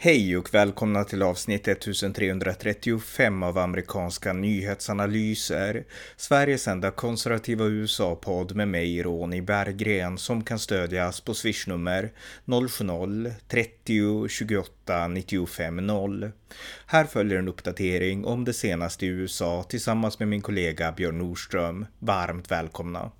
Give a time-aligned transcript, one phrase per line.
[0.00, 5.84] Hej och välkomna till avsnitt 1335 av amerikanska nyhetsanalyser.
[6.16, 12.12] Sveriges enda konservativa USA-podd med mig, Ronny Berggren, som kan stödjas på swishnummer
[12.44, 16.30] 070-30 28 95 0.
[16.86, 21.86] Här följer en uppdatering om det senaste i USA tillsammans med min kollega Björn Nordström.
[21.98, 23.10] Varmt välkomna!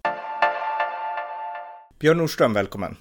[1.99, 2.97] Björn Nordström, välkommen!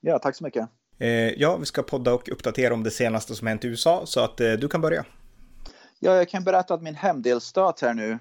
[0.00, 0.68] Ja, tack så mycket!
[0.98, 4.20] Eh, ja, vi ska podda och uppdatera om det senaste som hänt i USA, så
[4.20, 5.04] att eh, du kan börja.
[5.98, 8.18] Ja, jag kan berätta att min hemdelstat här nu,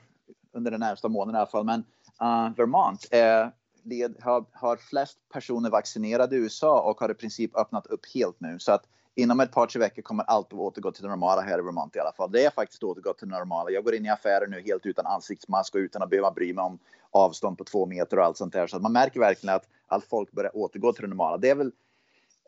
[0.53, 1.79] under den närmsta månaden i alla fall, men
[2.21, 3.51] uh, Vermont är,
[3.84, 8.35] led, har, har flest personer vaccinerade i USA och har i princip öppnat upp helt
[8.39, 8.59] nu.
[8.59, 8.84] Så att
[9.15, 11.95] inom ett par, tre veckor kommer allt att återgå till det normala här i Vermont
[11.95, 12.31] i alla fall.
[12.31, 13.70] Det är faktiskt återgått till det normala.
[13.70, 16.63] Jag går in i affärer nu helt utan ansiktsmask och utan att behöva bry mig
[16.63, 16.79] om
[17.12, 18.67] avstånd på två meter och allt sånt där.
[18.67, 21.37] Så att man märker verkligen att allt folk börjar återgå till det normala.
[21.37, 21.71] Det är väl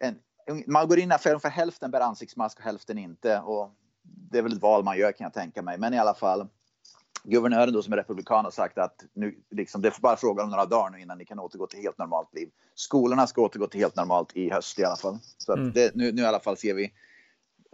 [0.02, 0.16] en,
[0.67, 3.40] man går in i affären för hälften bär ansiktsmask och hälften inte.
[3.40, 3.72] Och
[4.31, 5.78] det är väl ett val man gör kan jag tänka mig.
[5.78, 6.48] Men i alla fall.
[7.23, 10.50] Guvernören då som är republikan har sagt att nu, liksom, det är bara fråga om
[10.50, 12.50] några dagar nu innan ni kan återgå till helt normalt liv.
[12.76, 15.20] Skolorna ska återgå till helt normalt i höst i alla fall.
[15.38, 15.72] Så mm.
[15.72, 16.94] det, nu, nu i alla fall ser vi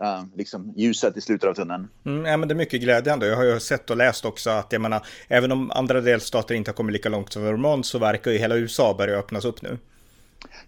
[0.02, 1.88] Uh, liksom ljuset i slutet av tunneln.
[2.06, 3.28] Mm, ja, men det är mycket glädjande.
[3.28, 6.72] Jag har ju sett och läst också att jag menar, även om andra delstater inte
[6.72, 9.78] har kommit lika långt som Vermont så verkar ju hela USA börja öppnas upp nu.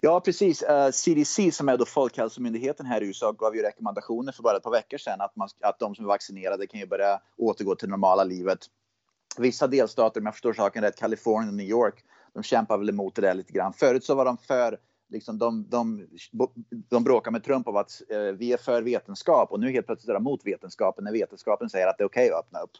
[0.01, 0.61] Ja, precis.
[0.61, 4.57] Eh, uh, CDC, som är då Folkhälsomyndigheten här i USA, gav ju rekommendationer för bara
[4.57, 7.75] ett par veckor sedan att, man, att de som är vaccinerade kan ju börja återgå
[7.75, 8.59] till normala livet.
[9.37, 12.03] Vissa delstater, om jag förstår saken rätt, Kalifornien och New York,
[12.33, 13.73] de kämpar väl emot det där lite grann.
[13.73, 14.77] Förut så var de för
[15.09, 16.07] Liksom de, de,
[16.89, 20.09] de bråkar med Trump om att eh, vi är för vetenskap och nu helt plötsligt
[20.09, 22.71] är de mot vetenskapen när vetenskapen säger att det är okej okay att öppna upp.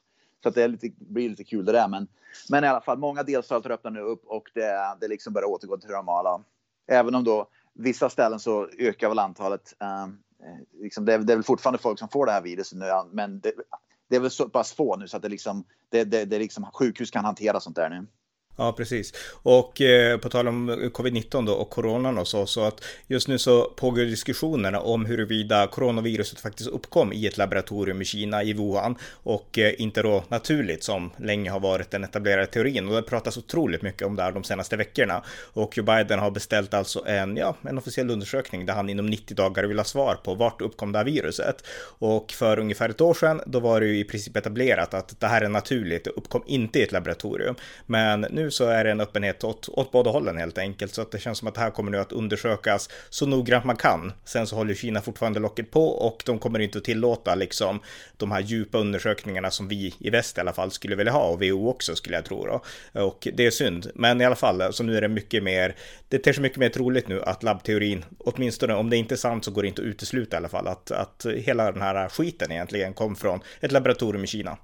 [0.44, 1.88] Så att det lite, blir lite kul det där.
[1.88, 2.08] Men,
[2.50, 5.78] men i alla fall, många delstater öppnar nu upp och det, det liksom börjar återgå
[5.78, 6.44] till det normala.
[6.88, 9.74] Även om då vissa ställen så ökar väl antalet.
[9.80, 12.78] Ehm, eh, liksom det, är, det, är, väl fortfarande folk som får det här viruset
[12.78, 13.54] nu, men det,
[14.10, 16.66] det är väl så pass få nu så att det liksom, det, det, det liksom
[16.74, 18.08] sjukhus kan hantera sånt där nu.
[18.58, 19.14] Ja, precis.
[19.44, 23.38] Och eh, på tal om covid-19 då och coronan och så, så att just nu
[23.38, 28.96] så pågår diskussionerna om huruvida coronaviruset faktiskt uppkom i ett laboratorium i Kina, i Wuhan,
[29.24, 32.88] och eh, inte då naturligt som länge har varit den etablerade teorin.
[32.88, 35.24] Och det pratas otroligt mycket om det här de senaste veckorna.
[35.54, 39.36] Och Joe Biden har beställt alltså en, ja, en officiell undersökning där han inom 90
[39.36, 41.64] dagar vill ha svar på vart uppkom det här viruset.
[42.00, 45.28] Och för ungefär ett år sedan, då var det ju i princip etablerat att det
[45.28, 47.56] här är naturligt, det uppkom inte i ett laboratorium.
[47.86, 50.94] Men nu nu så är det en öppenhet åt, åt båda hållen helt enkelt.
[50.94, 53.76] Så att det känns som att det här kommer nu att undersökas så noggrant man
[53.76, 54.14] kan.
[54.26, 57.80] Sen så håller Kina fortfarande locket på och de kommer inte att tillåta liksom
[58.18, 61.42] de här djupa undersökningarna som vi i väst i alla fall skulle vilja ha och
[61.42, 62.62] WHO också skulle jag tro då.
[63.02, 63.92] Och det är synd.
[63.96, 65.76] Men i alla fall, så nu är det mycket mer,
[66.10, 69.46] det ter sig mycket mer troligt nu att labbteorin, åtminstone om det inte är sant
[69.46, 72.52] så går det inte att utesluta i alla fall att, att hela den här skiten
[72.52, 74.58] egentligen kom från ett laboratorium i Kina.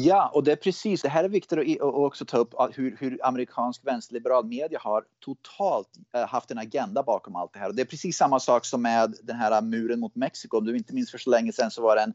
[0.00, 3.26] Ja, och det är precis, det här är viktigt att också ta upp hur, hur
[3.26, 7.68] amerikansk vänsterliberal media har totalt eh, haft en agenda bakom allt det här.
[7.68, 10.58] Och det är precis samma sak som med den här muren mot Mexiko.
[10.58, 12.14] Om du inte minns för så länge sedan så var det en,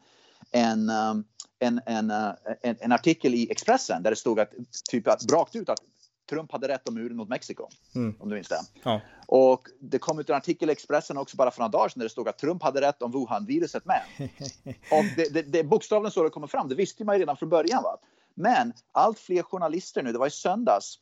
[0.51, 1.13] en, eh,
[1.59, 4.53] en, en, eh, en, en artikel i Expressen där det stod att
[4.89, 5.79] typ att rakt ut att
[6.29, 7.67] Trump hade rätt om muren mot Mexiko.
[7.95, 8.15] Mm.
[8.19, 8.59] Om du minns det.
[8.83, 9.01] Ja.
[9.27, 12.05] Och det kom ut en artikel i Expressen också bara för några dagar sedan där
[12.05, 14.01] det stod att Trump hade rätt om Wuhan-viruset med.
[14.91, 16.69] och det, det, det bokstavligen så det kommer fram.
[16.69, 17.83] Det visste man ju redan från början.
[17.83, 17.97] Va?
[18.33, 20.99] Men allt fler journalister nu, det var i söndags,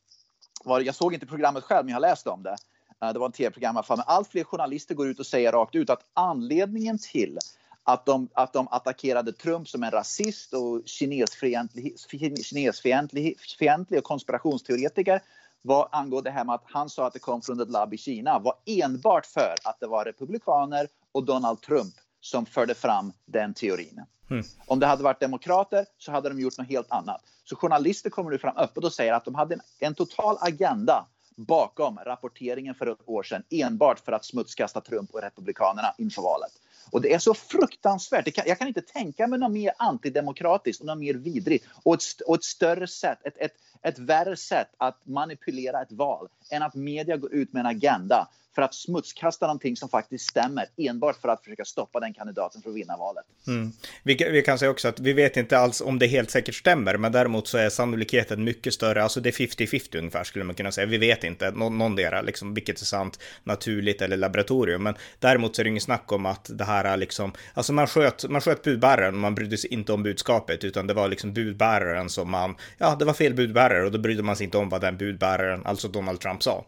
[0.64, 2.56] var, jag såg inte programmet själv men jag har läst om det.
[3.02, 3.98] Eh, det var en tv-program i alla fall.
[3.98, 7.38] Men allt fler journalister går ut och säger rakt ut att anledningen till
[7.84, 11.96] att de, att de attackerade Trump som en rasist och kinesfientlig,
[12.44, 15.22] kinesfientlig och konspirationsteoretiker
[15.62, 17.98] var angående det här med att han sa att det kom från ett labb i
[17.98, 23.54] Kina var enbart för att det var republikaner och Donald Trump som förde fram den
[23.54, 24.06] teorin.
[24.30, 24.46] Mm.
[24.66, 27.22] Om det hade varit demokrater så hade de gjort något helt annat.
[27.44, 31.06] Så journalister kommer nu fram öppet och säger att de hade en, en total agenda
[31.36, 36.52] bakom rapporteringen för ett år sedan enbart för att smutskasta Trump och Republikanerna inför valet.
[36.92, 38.34] Och det är så fruktansvärt.
[38.36, 42.22] Kan, jag kan inte tänka mig något mer antidemokratiskt och något mer vidrigt och ett,
[42.28, 46.76] och ett större sätt, ett, ett, ett värre sätt att manipulera ett val än att
[46.76, 51.30] media går ut med en agenda för att smutskasta någonting som faktiskt stämmer enbart för
[51.30, 53.26] att försöka stoppa den kandidaten för att vinna valet.
[53.48, 53.72] Mm.
[54.04, 56.98] Vi, vi, kan säga också att vi vet inte alls om det helt säkert stämmer,
[56.98, 59.04] men däremot så är sannolikheten mycket större.
[59.04, 60.88] Alltså det är 50-50 ungefär skulle man kunna säga.
[60.88, 64.84] Vi vet inte nå, någondera, liksom, vilket är sant, naturligt eller laboratorium.
[64.84, 67.88] Men däremot så är det inget snack om att det här är liksom, alltså man
[67.88, 71.34] sköt, man sköt budbäraren och man brydde sig inte om budskapet, utan det var liksom
[71.34, 74.70] budbäraren som man, ja, det var fel budbärare och då brydde man sig inte om
[74.70, 76.66] vad den budbäraren, alltså Donald Trump, sa.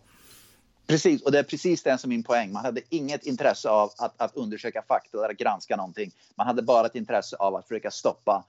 [0.87, 2.51] Precis, och det är precis det som är min poäng.
[2.51, 6.11] Man hade inget intresse av att, att undersöka fakta eller granska någonting.
[6.35, 8.43] Man hade bara ett intresse av att försöka stoppa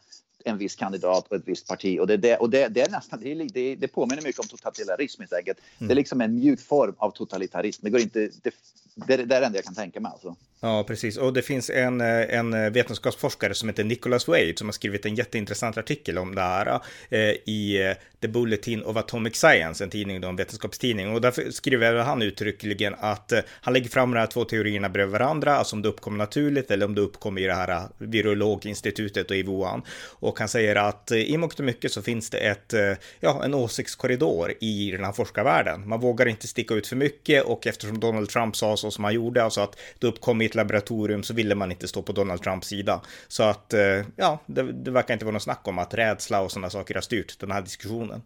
[0.45, 1.99] en viss kandidat och ett visst parti.
[2.01, 5.33] Och det, det, och det, det är nästan, det, det, påminner mycket om totalitarism helt
[5.33, 5.59] enkelt.
[5.79, 5.89] Mm.
[5.89, 7.85] Det är liksom en mjuk form av totalitarism.
[7.85, 8.55] Det går inte, det,
[8.95, 10.37] det, det är det enda jag kan tänka mig alltså.
[10.65, 11.17] Ja, precis.
[11.17, 15.07] Och det finns en, eh, en eh, vetenskapsforskare som heter Nicholas Wade som har skrivit
[15.07, 16.81] en jätteintressant artikel om det här
[17.11, 21.15] eh, i eh, The Bulletin of Atomic Science, en tidning, då, en vetenskapstidning.
[21.15, 25.13] Och därför skriver han uttryckligen att eh, han lägger fram de här två teorierna bredvid
[25.13, 29.37] varandra, alltså om det uppkom naturligt eller om det uppkom i det här virologinstitutet och
[29.37, 29.83] i Wuhan.
[30.11, 33.45] Och han säger att eh, i mångt och mycket så finns det ett, eh, ja,
[33.45, 35.89] en åsiktskorridor i den här forskarvärlden.
[35.89, 39.15] Man vågar inte sticka ut för mycket och eftersom Donald Trump sa så som han
[39.15, 42.43] gjorde, alltså att det uppkom i ett laboratorium så ville man inte stå på Donald
[42.43, 43.01] Trumps sida.
[43.29, 46.53] Så att, eh, ja, det, det verkar inte vara något snack om att rädsla och
[46.53, 48.23] sådana saker har styrt den här diskussionen.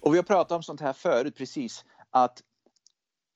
[0.00, 2.40] Och vi har pratat om sånt här förut precis, att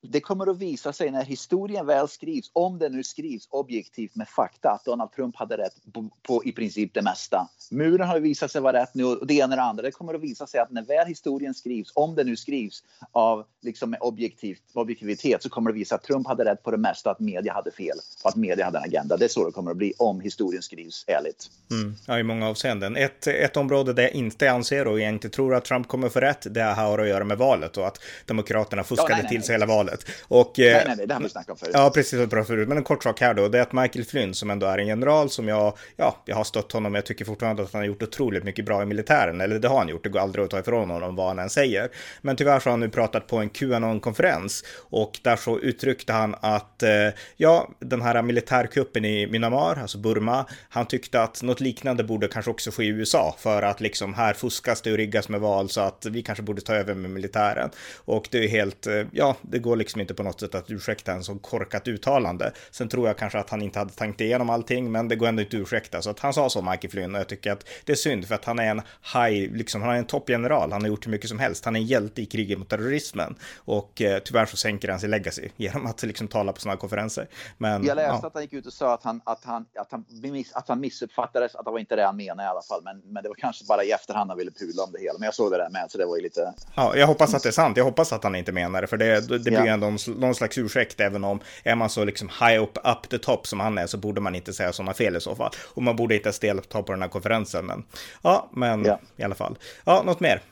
[0.03, 4.29] det kommer att visa sig när historien väl skrivs, om det nu skrivs objektivt med
[4.29, 7.49] fakta, att Donald Trump hade rätt på, på i princip det mesta.
[7.71, 9.83] Muren har visat sig vara rätt nu och det ena och det andra.
[9.83, 13.45] Det kommer att visa sig att när väl historien skrivs, om det nu skrivs av
[13.63, 17.11] liksom med objektivt, objektivitet, så kommer det visa att Trump hade rätt på det mesta,
[17.11, 19.17] att media hade fel och att media hade en agenda.
[19.17, 21.51] Det är så det kommer att bli om historien skrivs ärligt.
[21.71, 21.95] Mm.
[22.07, 22.97] Ja, i många avseenden.
[22.97, 26.21] Ett, ett område där jag inte anser och jag inte tror att Trump kommer få
[26.21, 29.43] rätt, det har att göra med valet och att Demokraterna fuskade ja, nej, nej, till
[29.43, 30.07] sig hela valet valet.
[30.29, 31.71] Och, nej, nej, nej, det har vi snackat om förut.
[31.75, 32.69] Ja, precis, det förut.
[32.69, 34.87] Men en kort sak här då, det är att Michael Flynn, som ändå är en
[34.87, 38.03] general, som jag, ja, jag har stött honom, jag tycker fortfarande att han har gjort
[38.03, 40.59] otroligt mycket bra i militären, eller det har han gjort, det går aldrig att ta
[40.59, 41.89] ifrån honom vad han än säger.
[42.21, 46.35] Men tyvärr så har han nu pratat på en Qanon-konferens och där så uttryckte han
[46.41, 46.91] att, eh,
[47.37, 52.51] ja, den här militärkuppen i Myanmar, alltså Burma, han tyckte att något liknande borde kanske
[52.51, 55.81] också ske i USA för att liksom här fuskas det och riggas med val så
[55.81, 57.71] att vi kanske borde ta över med militären.
[58.05, 61.13] Och det är helt, eh, ja, det går liksom inte på något sätt att ursäkta
[61.13, 62.53] en så korkat uttalande.
[62.71, 65.43] Sen tror jag kanske att han inte hade tänkt igenom allting, men det går ändå
[65.43, 66.03] inte att ursäkta.
[66.03, 68.35] Så att han sa så, Mikey Flynn, och jag tycker att det är synd för
[68.35, 68.83] att han är en
[69.15, 70.73] high, liksom, han är en toppgeneral.
[70.73, 71.65] Han har gjort hur mycket som helst.
[71.65, 75.11] Han är en hjälte i kriget mot terrorismen och eh, tyvärr så sänker han sin
[75.11, 77.29] legacy genom att liksom tala på sådana konferenser.
[77.59, 78.27] Men, jag läste ja.
[78.27, 80.05] att han gick ut och sa att han, att han, att han,
[80.53, 82.81] att han missuppfattades, att det var inte det han menade i alla fall.
[82.85, 85.19] Men, men det var kanske bara i efterhand han ville pula om det hela.
[85.19, 86.55] Men jag såg det där med, så det var ju lite...
[86.75, 87.77] Ja, jag hoppas att det är sant.
[87.77, 89.75] Jag hoppas att han inte menar det, för det, det blir ja.
[89.75, 93.47] ändå någon slags ursäkt, även om är man så liksom high up, up the top
[93.47, 95.51] som han är, så borde man inte säga sådana fel i så fall.
[95.75, 97.85] Och man borde inte delta på den här konferensen, men
[98.23, 99.01] ja, men ja.
[99.17, 99.59] i alla fall.
[99.85, 100.43] Ja, något mer?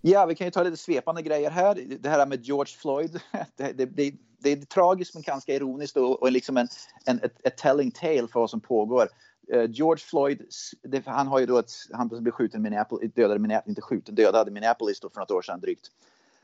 [0.00, 1.82] Ja, vi kan ju ta lite svepande grejer här.
[2.00, 3.20] Det här med George Floyd,
[3.56, 6.68] det, det, det, det är tragiskt men ganska ironiskt och, och liksom en,
[7.06, 9.08] en ett, telling tale för vad som pågår.
[9.54, 10.42] Uh, George Floyd,
[11.04, 15.00] han har ju då ett, han blev skjuten i Minneapolis, dödade, inte skjuten, dödade Minneapolis
[15.00, 15.86] då för något år sedan drygt.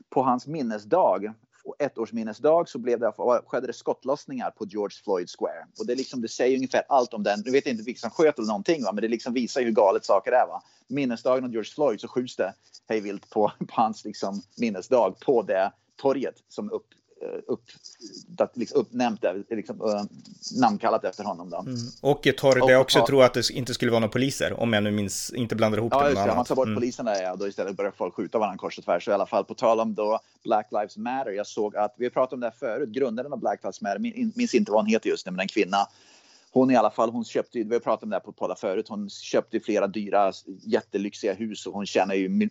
[0.09, 1.33] På hans minnesdag
[1.79, 3.13] ettårsminnesdag så blev det,
[3.45, 5.67] skedde det skottlossningar på George Floyd Square.
[5.79, 7.41] Och det, liksom, det säger ungefär allt om den.
[7.45, 8.91] Nu vet jag inte vilka som sköt eller någonting, va?
[8.91, 10.47] men det liksom visar hur galet saker är.
[10.47, 10.63] Va?
[10.87, 12.53] Minnesdagen av George Floyd så skjuts det
[12.89, 16.87] hejvilt på, på hans liksom, minnesdag på det torget som upp,
[17.47, 17.61] upp,
[18.53, 20.03] liksom uppnämnt, liksom, uh,
[20.59, 21.49] namnkallat efter honom.
[21.49, 21.59] Då.
[21.59, 21.75] Mm.
[22.01, 24.83] Och torr, där jag också tror att det inte skulle vara några poliser, om jag
[24.83, 26.35] nu minns, inte blandar ihop ja, det med annat.
[26.35, 26.75] Man tar bort mm.
[26.75, 29.05] poliserna ja, då istället börjar folk skjuta varandra kors och tvärs.
[29.05, 32.05] Så i alla fall på tal om då Black Lives Matter, jag såg att, vi
[32.05, 33.99] har pratat om det här förut, grundaren av Black Lives Matter,
[34.35, 35.77] minns inte vad hon heter just nu, men en kvinna
[36.53, 38.87] hon i alla fall, hon köpte, vi har pratat om det här på poddar förut,
[38.89, 40.31] hon köpte flera dyra
[40.61, 42.49] jättelyxiga hus och hon tjänar ju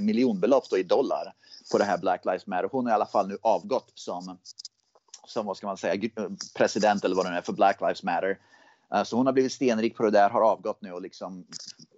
[0.00, 1.32] miljonbelopp då i dollar
[1.72, 2.68] på det här Black Lives Matter.
[2.72, 4.38] Hon har i alla fall nu avgått som,
[5.26, 6.10] som vad ska man säga,
[6.56, 8.38] president eller vad det nu är för Black Lives Matter.
[8.94, 11.46] Eh, så hon har blivit stenrik på det där, har avgått nu och, liksom,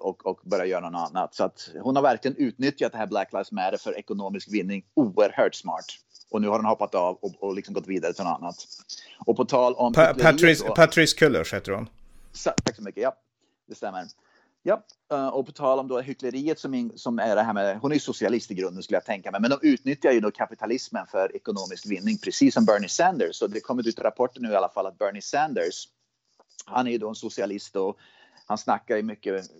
[0.00, 1.34] och, och börjar göra något annat.
[1.34, 5.54] Så att hon har verkligen utnyttjat det här Black Lives Matter för ekonomisk vinning oerhört
[5.54, 5.86] smart.
[6.34, 8.56] Och nu har hon hoppat av och, och liksom gått vidare till något annat.
[9.26, 9.92] Och på tal om...
[9.92, 11.88] Pa Patrice, Patrice Cullers heter hon.
[12.44, 13.16] tack så mycket, ja.
[13.68, 14.04] Det stämmer.
[14.62, 17.92] Ja, eh, och på tal om då hyckleriet som, som är det här med, hon
[17.92, 21.36] är socialist i grunden skulle jag tänka mig, men de utnyttjar ju då kapitalismen för
[21.36, 23.36] ekonomisk vinning, precis som Bernie Sanders.
[23.36, 25.88] Så det kommer ut rapporter nu i alla fall att Bernie Sanders,
[26.66, 27.98] han är ju då en socialist och
[28.46, 29.50] han snackar ju mycket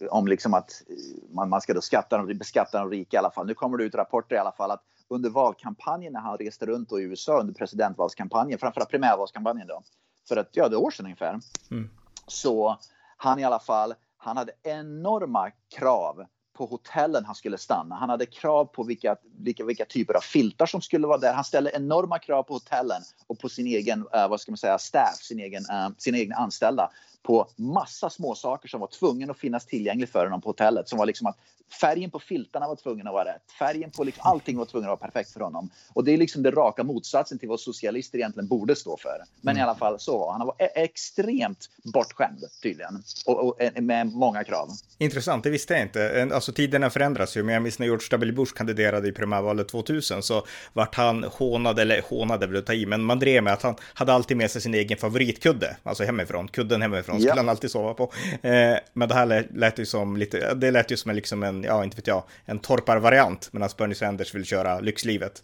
[0.00, 0.82] eh, om liksom att
[1.30, 3.46] man, man ska då skatta, beskatta de rika i alla fall.
[3.46, 4.84] Nu kommer det ut rapporter i alla fall att
[5.14, 9.82] under valkampanjen när han reste runt i USA under presidentvalskampanjen, framförallt primärvalskampanjen då,
[10.28, 11.40] för ett, ja, det år sedan ungefär.
[11.70, 11.90] Mm.
[12.26, 12.78] Så
[13.16, 17.94] han i alla fall, han hade enorma krav på hotellen han skulle stanna.
[17.94, 21.32] Han hade krav på vilka, vilka, vilka typer av filtar som skulle vara där.
[21.32, 24.78] Han ställde enorma krav på hotellen och på sin egen, uh, vad ska man säga,
[24.78, 26.90] staff, sin egen, uh, sina egna anställda
[27.24, 30.88] på massa småsaker som var tvungen att finnas tillgänglig för honom på hotellet.
[30.88, 31.36] Som var liksom att
[31.80, 33.42] färgen på filtarna var tvungen att vara rätt.
[33.58, 35.70] Färgen på liksom, allting var tvungen att vara perfekt för honom.
[35.92, 39.18] Och det är liksom det raka motsatsen till vad socialister egentligen borde stå för.
[39.40, 39.60] Men mm.
[39.60, 40.40] i alla fall så var han.
[40.40, 43.02] Han var e- extremt bortskämd tydligen.
[43.26, 44.68] Och, och, eh, med många krav.
[44.98, 46.30] Intressant, det visste jag inte.
[46.34, 47.42] Alltså tiderna förändras ju.
[47.42, 48.32] Men jag minns när George W.
[48.32, 52.86] Bush kandiderade i primärvalet 2000 så vart han hånad, eller hånade vill jag ta i,
[52.86, 56.48] men man drev med att han hade alltid med sig sin egen favoritkudde, alltså hemifrån,
[56.48, 57.36] kudden hemifrån, skulle ja.
[57.36, 58.12] han alltid sova på.
[58.42, 61.62] Eh, men det här lät ju som lite, det lät ju som en, liksom en,
[61.62, 65.42] ja inte vet jag, en torparvariant, medan Bernie Sanders vill köra lyxlivet.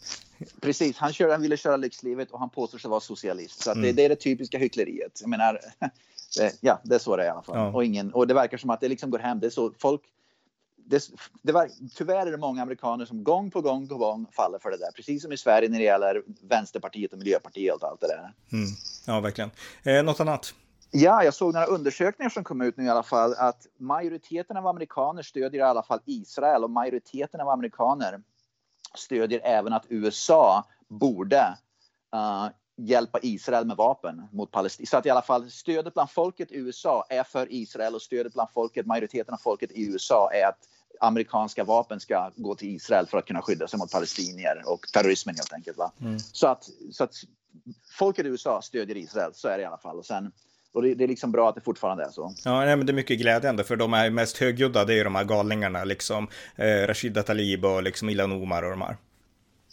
[0.61, 3.63] Precis, han, kör, han ville köra lyxlivet och han påstår sig vara socialist.
[3.63, 3.83] Så mm.
[3.83, 5.19] det, det, är det typiska hyckleriet.
[5.21, 5.61] Jag menar,
[6.61, 7.57] ja, det är så det är i alla fall.
[7.59, 7.73] Ja.
[7.73, 9.41] Och, ingen, och det verkar som att det liksom går hem.
[9.41, 10.01] Det är så folk
[10.91, 11.11] det,
[11.43, 14.71] det var, tyvärr är det många amerikaner som gång på gång på gång faller för
[14.71, 14.91] det där.
[14.97, 18.33] Precis som i Sverige när det gäller Vänsterpartiet och Miljöpartiet och allt det där.
[18.53, 18.71] Mm.
[19.07, 19.51] Ja, verkligen.
[19.83, 20.55] Eh, något annat?
[20.91, 24.67] Ja, jag såg några undersökningar som kom ut nu i alla fall att majoriteten av
[24.67, 28.23] amerikaner stödjer i alla fall Israel och majoriteten av amerikaner
[28.95, 31.57] stödjer även att USA borde
[32.15, 34.87] uh, hjälpa Israel med vapen mot Palestina.
[34.87, 38.33] Så att i alla fall stödet bland folket i USA är för Israel och stödet
[38.33, 40.59] bland folket, majoriteten av folket i USA är att
[41.01, 45.35] amerikanska vapen ska gå till Israel för att kunna skydda sig mot palestinier och terrorismen
[45.35, 45.79] helt enkelt.
[45.79, 45.93] Va?
[46.01, 46.19] Mm.
[46.19, 47.15] Så, att, så att
[47.99, 49.99] folket i USA stödjer Israel, så är det i alla fall.
[49.99, 50.33] Och, sen,
[50.73, 52.35] och det, det är liksom bra att det fortfarande är så.
[52.45, 55.05] Ja, nej, men det är mycket glädjande för de är mest högljudda, det är ju
[55.05, 58.97] de här galningarna, liksom eh, Rashida Talib och liksom Ilan Omar och de här.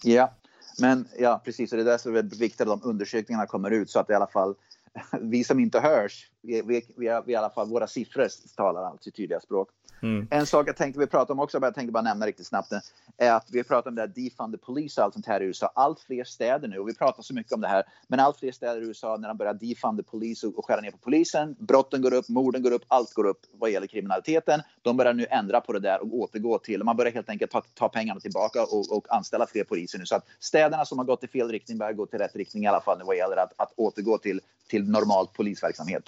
[0.03, 0.33] Ja,
[0.79, 3.89] men ja, precis, och det är därför det är viktigt att de undersökningarna kommer ut
[3.89, 4.55] så att i alla fall
[5.21, 9.11] vi som inte hörs, vi, vi, vi, vi i alla fall, våra siffror talar alltså
[9.11, 9.69] tydliga språk.
[10.01, 10.27] Mm.
[10.31, 12.71] En sak jag tänkte vi prata om också, jag tänkte bara nämna riktigt snabbt,
[13.17, 15.45] är att vi pratar om det här defund the police och allt sånt här i
[15.45, 15.71] USA.
[15.75, 18.51] Allt fler städer nu, och vi pratar så mycket om det här, men allt fler
[18.51, 21.55] städer i USA när de börjar defund the police och, och skära ner på polisen,
[21.59, 24.61] brotten går upp, morden går upp, allt går upp vad gäller kriminaliteten.
[24.81, 27.61] De börjar nu ändra på det där och återgå till, man börjar helt enkelt ta,
[27.73, 30.05] ta pengarna tillbaka och, och anställa fler poliser nu.
[30.05, 32.67] Så att städerna som har gått i fel riktning börjar gå till rätt riktning i
[32.67, 36.03] alla fall nu vad gäller att, att återgå till, till normal polisverksamhet.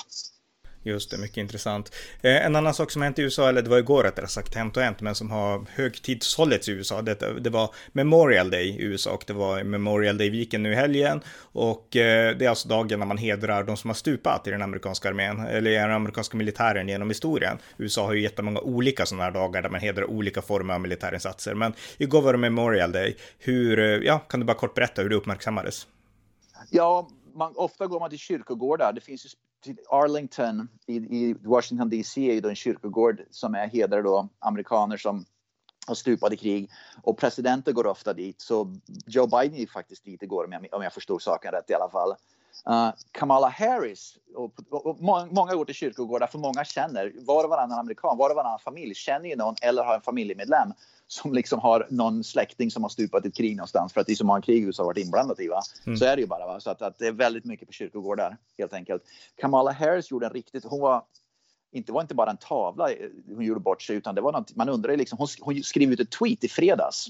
[0.83, 1.95] Just det, mycket intressant.
[2.21, 4.77] Eh, en annan sak som hänt i USA, eller det var igår rättare sagt, hänt
[4.77, 9.11] och hänt, men som har högtidshållits i USA, det, det var Memorial Day i USA
[9.11, 11.21] och det var Memorial Day-viken nu i helgen.
[11.41, 14.61] Och eh, det är alltså dagen när man hedrar de som har stupat i den
[14.61, 17.57] amerikanska armén, eller i den amerikanska militären genom historien.
[17.77, 21.53] USA har ju jättemånga olika sådana här dagar där man hedrar olika former av militärinsatser,
[21.53, 23.17] men igår var det Memorial Day.
[23.39, 25.87] Hur, eh, ja, kan du bara kort berätta hur det uppmärksammades?
[26.69, 28.93] Ja, man, ofta går man till kyrkogårdar.
[28.93, 29.29] Det finns ju
[29.89, 34.97] Arlington i, i Washington DC är ju då en kyrkogård som är hedrar då amerikaner
[34.97, 35.25] som
[35.87, 36.71] har stupat i krig
[37.03, 38.41] och presidenter går ofta dit.
[38.41, 38.75] Så
[39.07, 41.89] Joe Biden gick faktiskt dit igår om jag, om jag förstod saken rätt i alla
[41.89, 42.15] fall.
[42.69, 45.01] Uh, Kamala Harris, och, och, och
[45.31, 48.95] många går till kyrkogårdar för många känner, var och varannan amerikan, var och varannan familj
[48.95, 50.73] känner ju någon eller har en familjemedlem
[51.07, 54.13] som liksom har någon släkting som har stupat i ett krig någonstans för att det
[54.13, 55.47] är så många krig USA har varit inblandat i.
[55.47, 55.61] Va?
[55.85, 55.97] Mm.
[55.97, 56.47] Så är det ju bara.
[56.47, 56.59] Va?
[56.59, 59.03] Så att, att, det är väldigt mycket på kyrkogårdar helt enkelt.
[59.35, 61.03] Kamala Harris gjorde en riktigt, hon var
[61.71, 62.89] inte var inte bara en tavla
[63.27, 65.99] hon gjorde bort sig utan det var något, man undrar liksom, hon, hon skrev ut
[65.99, 67.07] ett tweet i fredags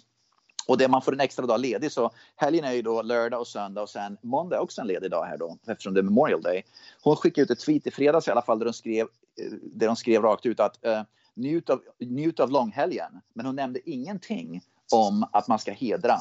[0.70, 3.48] och det man får en extra dag ledig så helgen är ju då lördag och
[3.48, 6.42] söndag och sen måndag är också en ledig dag här då eftersom det är Memorial
[6.42, 6.64] Day.
[7.02, 9.08] Hon skickade ut ett tweet i fredags i alla fall där de skrev,
[9.42, 11.02] eh, där de skrev rakt ut att uh,
[11.34, 13.22] njut av, njut av långhelgen.
[13.34, 14.62] Men hon nämnde ingenting
[14.92, 16.14] om att man ska hedra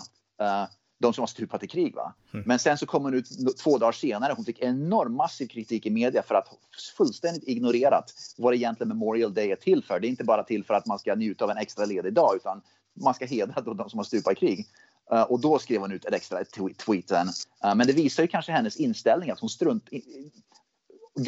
[0.43, 0.67] uh,
[0.99, 1.95] de som har stupat i krig.
[1.95, 2.15] Va?
[2.35, 2.45] Mm.
[2.47, 3.29] Men sen så kom hon ut
[3.63, 4.33] två dagar senare.
[4.37, 6.49] Hon fick enorm massiv kritik i media för att
[6.97, 10.01] fullständigt ignorerat vad egentligen Memorial Day är till för.
[10.01, 12.37] Det är inte bara till för att man ska njuta av en extra ledig dag
[12.37, 12.63] utan
[13.01, 14.67] man ska hedra de som har stupat i krig.
[15.13, 16.45] Uh, och då skrev hon ut ett extra
[16.85, 17.29] tweeten.
[17.65, 19.89] Uh, men det visar ju kanske hennes inställning att hon strunt,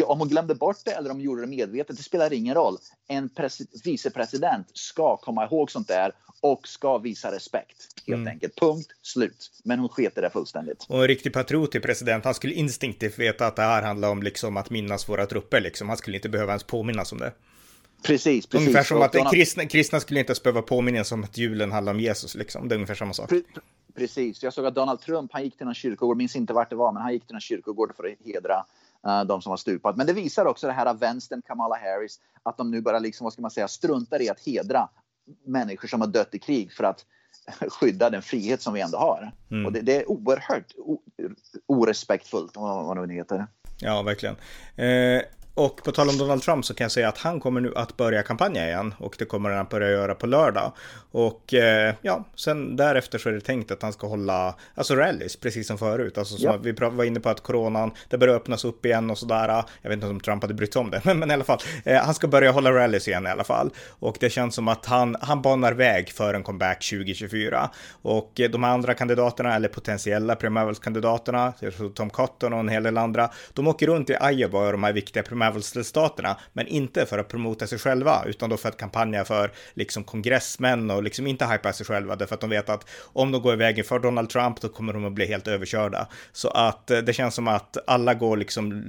[0.04, 2.76] om hon glömde bort det eller om hon gjorde det medvetet, det spelar ingen roll.
[3.08, 3.30] En
[3.84, 7.86] vicepresident ska komma ihåg sånt där och ska visa respekt.
[8.06, 8.28] Helt mm.
[8.28, 8.56] enkelt.
[8.60, 9.50] Punkt slut.
[9.64, 10.86] Men hon sket det fullständigt.
[10.88, 14.56] Och en riktig patriotisk president, han skulle instinktivt veta att det här handlar om liksom
[14.56, 15.60] att minnas våra trupper.
[15.60, 15.88] Liksom.
[15.88, 17.32] Han skulle inte behöva ens påminnas om det.
[18.02, 18.68] Precis, precis.
[18.68, 22.00] Ungefär som att kristna, kristna skulle inte ens behöva påminnas om att julen handlar om
[22.00, 22.34] Jesus.
[22.34, 22.68] Liksom.
[22.68, 23.28] Det är ungefär samma sak.
[23.28, 23.42] Pre
[23.94, 24.42] precis.
[24.42, 26.92] Jag såg att Donald Trump, han gick till någon kyrkogård, minns inte vart det var,
[26.92, 28.64] men han gick till någon kyrkogård för att hedra
[29.06, 29.96] uh, de som har stupat.
[29.96, 33.24] Men det visar också det här av vänstern, Kamala Harris, att de nu bara liksom,
[33.24, 34.88] vad ska man säga, struntar i att hedra
[35.44, 37.04] människor som har dött i krig för att
[37.68, 39.32] skydda den frihet som vi ändå har.
[39.50, 39.66] Mm.
[39.66, 40.72] Och det, det, är oerhört
[41.66, 43.46] orespektfullt, vad, vad nu heter.
[43.80, 44.36] Ja, verkligen.
[44.76, 45.22] Eh,
[45.60, 47.96] och på tal om Donald Trump så kan jag säga att han kommer nu att
[47.96, 50.72] börja kampanja igen och det kommer han att börja göra på lördag.
[51.12, 55.36] Och eh, ja, sen därefter så är det tänkt att han ska hålla, alltså rallys,
[55.36, 56.18] precis som förut.
[56.18, 56.56] Alltså som Ja.
[56.56, 59.64] vi var inne på att coronan, det börjar öppnas upp igen och sådär.
[59.82, 61.58] Jag vet inte om Trump hade brytt sig om det, men, men i alla fall.
[61.84, 63.70] Eh, han ska börja hålla rallys igen i alla fall.
[63.88, 67.70] Och det känns som att han, han banar väg för en comeback 2024.
[68.02, 71.52] Och eh, de andra kandidaterna, eller potentiella primärvalskandidaterna,
[71.94, 74.92] Tom Cotton och en hel del andra, de åker runt i Iowa och de här
[74.92, 79.52] viktiga primärvalsdelstaterna, men inte för att promota sig själva, utan då för att kampanja för
[79.74, 83.42] liksom kongressmän och liksom inte hypa sig själva, därför att de vet att om de
[83.42, 86.06] går i vägen för Donald Trump, då kommer de att bli helt överkörda.
[86.32, 88.84] Så att eh, det känns som att alla går liksom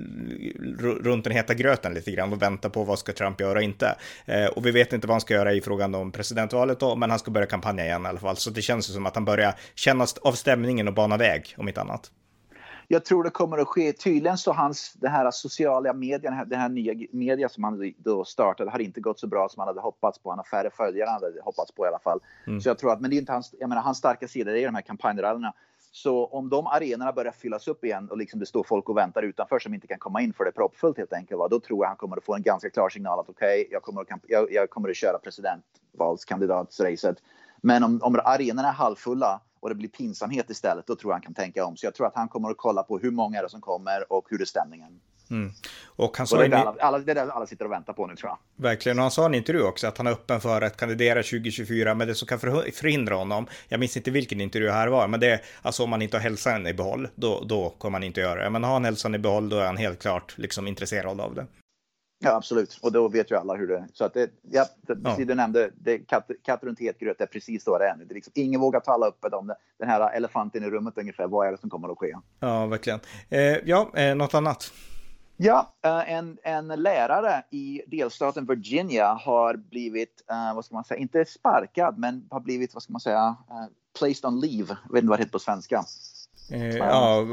[1.03, 3.95] runt den heta gröten lite grann och väntar på vad ska Trump göra och inte.
[4.25, 7.09] Eh, och vi vet inte vad han ska göra i frågan om presidentvalet då, men
[7.09, 8.37] han ska börja kampanja igen i alla fall.
[8.37, 11.67] Så det känns ju som att han börjar känna av stämningen och bana väg, om
[11.67, 12.11] inte annat.
[12.91, 13.93] Jag tror det kommer att ske.
[13.93, 18.71] Tydligen så hans, det här sociala medien, det här nya media som han då startade
[18.71, 20.29] har inte gått så bra som han hade hoppats på.
[20.29, 22.19] Han har färre följare än han hade hoppats på i alla fall.
[22.47, 22.61] Mm.
[22.61, 24.59] Så jag tror att, men det är inte hans, jag menar hans starka sida, det
[24.59, 25.53] är de här kampanjrallyna.
[25.91, 29.23] Så om de arenorna börjar fyllas upp igen och liksom det står folk och väntar
[29.23, 31.39] utanför som inte kan komma in för det är proppfullt helt enkelt.
[31.39, 31.47] Va?
[31.47, 34.01] Då tror jag han kommer att få en ganska klar signal att okej, jag, kommer
[34.01, 37.17] att, jag, jag kommer att köra presidentvalskandidatsracet.
[37.61, 41.21] Men om, om arenorna är halvfulla och det blir pinsamhet istället, då tror jag han
[41.21, 41.77] kan tänka om.
[41.77, 44.13] Så jag tror att han kommer att kolla på hur många är det som kommer
[44.13, 44.99] och hur är stämningen.
[45.31, 45.51] Mm.
[45.85, 47.65] Och han Och sa det, är det, en- alla, alla, det är det alla sitter
[47.65, 48.37] och väntar på nu tror jag.
[48.63, 51.23] Verkligen, och han sa i en intervju också att han är öppen för att kandidera
[51.23, 55.07] 2024, men det som kan förh- förhindra honom, jag minns inte vilken intervju här var,
[55.07, 58.03] men det är alltså om han inte har hälsan i behåll, då, då kommer han
[58.03, 58.49] inte göra det.
[58.49, 61.45] Men har han hälsan i behåll, då är han helt klart liksom intresserad av det.
[62.23, 62.79] Ja, absolut.
[62.81, 65.09] Och då vet ju alla hur det Så att det, ja, det, Ja.
[65.09, 68.05] precis du nämnde, det, katt, katt runt het gröt, är precis så det är nu.
[68.05, 69.55] Det är liksom, ingen vågar tala öppet om det.
[69.79, 72.15] Den här elefanten i rummet ungefär, vad är det som kommer att ske?
[72.39, 72.99] Ja, verkligen.
[73.29, 74.71] Eh, ja, eh, något annat?
[75.37, 80.97] Ja, eh, en, en lärare i delstaten Virginia har blivit, eh, vad ska man säga,
[80.99, 83.65] inte sparkad, men har blivit, vad ska man säga, eh,
[83.99, 84.77] placed on leave.
[84.85, 85.83] Jag vet inte vad det heter på svenska.
[86.49, 87.25] Eh, ja,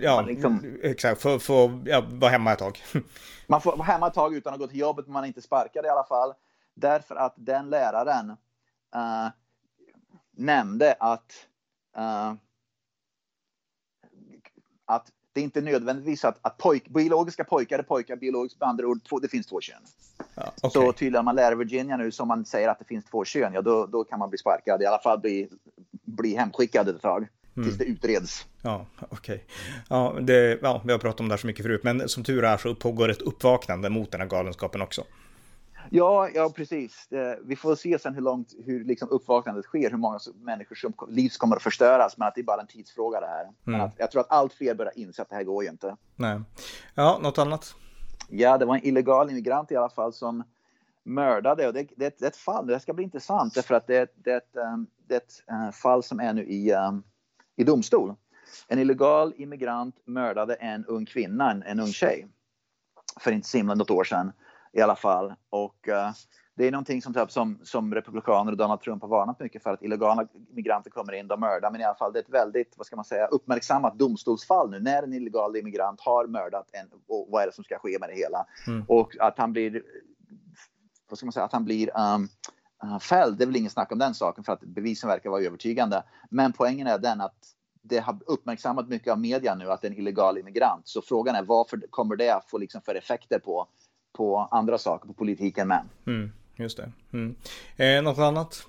[0.00, 2.82] ja, liksom- exakt, få få, ja, vara hemma ett tag.
[3.46, 5.42] Man får vara hemma ett tag utan att gå till jobbet, men man är inte
[5.42, 6.34] sparkad i alla fall.
[6.74, 8.30] Därför att den läraren
[8.94, 9.28] eh,
[10.36, 11.32] nämnde att,
[11.96, 12.32] eh,
[14.84, 18.86] att det är inte nödvändigtvis att, att pojk, biologiska pojkar är pojkar, biologiskt med andra
[18.86, 19.82] ord, två, det finns två kön.
[20.34, 20.92] Ja, Så okej.
[20.92, 23.62] tydligen om man lär Virginia nu som man säger att det finns två kön, ja
[23.62, 25.48] då, då kan man bli sparkad, i alla fall bli,
[26.04, 27.28] bli hemskickad ett tag.
[27.64, 28.46] Tills det utreds.
[28.62, 29.44] Ja, okej.
[29.88, 32.44] Ja, det, ja, vi har pratat om det här så mycket förut, men som tur
[32.44, 35.04] är så pågår ett uppvaknande mot den här galenskapen också.
[35.90, 37.12] Ja, ja precis.
[37.12, 40.92] Eh, Vi får se sen hur långt hur liksom uppvaknandet sker, hur många människors som-
[41.08, 43.46] liv kommer att förstöras, men att det är bara en tidsfråga det här.
[43.64, 43.86] Men Mm.
[43.86, 45.96] att, jag tror att allt fler börjar inse att det här går ju inte.
[46.16, 46.40] Nej.
[46.94, 47.74] Ja, något annat?
[48.28, 50.42] Ja, det var en illegal immigrant i alla fall som
[51.02, 54.12] mördade och det, det, det är ett fall, det ska bli intressant därför att det,
[54.24, 56.72] det, ehm, det är ett eh, fall som är nu i,
[57.56, 58.14] i domstol.
[58.68, 62.28] En illegal immigrant mördade en ung kvinna, en, ung tjej,
[63.20, 64.32] för inte så himla något år sedan
[64.72, 65.34] i alla fall.
[65.50, 66.10] Och eh,
[66.56, 69.70] det är någonting som, typ, som, som republikaner och Donald Trump har varnat mycket för
[69.70, 71.70] att illegala immigranter kommer in, de mördar.
[71.70, 74.80] Men i alla fall det är ett väldigt, vad ska man säga, uppmärksammat domstolsfall nu
[74.80, 78.08] när en illegal immigrant har mördat en och vad är det som ska ske med
[78.08, 78.46] det hela.
[78.66, 78.84] Mm.
[78.88, 79.82] Och att han blir,
[81.08, 82.28] vad ska man säga, att han blir um,
[83.02, 86.02] fälld, det är väl ingen snack om den saken för att bevisen verkar vara övertygande.
[86.30, 87.34] Men poängen är den att
[87.82, 90.88] det har uppmärksammat mycket av media nu att det är en illegal immigrant.
[90.88, 93.68] Så frågan är varför kommer det att få liksom för effekter på,
[94.16, 95.82] på andra saker, på politiken med?
[96.06, 96.92] Mm, just det.
[97.12, 97.36] Mm.
[97.76, 98.66] Eh, något annat?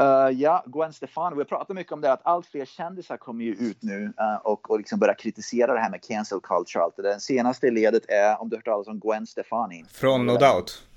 [0.00, 3.44] Uh, ja, Gwen Stefani, vi har pratat mycket om det att allt fler kändisar kommer
[3.44, 6.84] ju ut nu uh, och, och liksom börjar kritisera det här med cancel culture.
[6.84, 7.02] Allt det.
[7.02, 9.84] Den senaste ledet är, om du har hört talas om Gwen Stefani?
[9.90, 10.87] Från No Doubt?